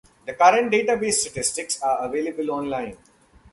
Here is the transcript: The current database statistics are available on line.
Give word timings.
The 0.25 0.33
current 0.33 0.71
database 0.71 1.13
statistics 1.13 1.79
are 1.83 1.99
available 2.05 2.49
on 2.53 2.71
line. 2.71 2.97